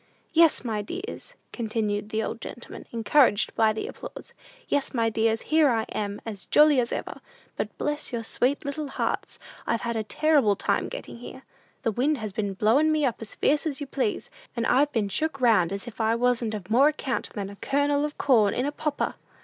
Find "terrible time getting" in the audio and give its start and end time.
10.03-11.17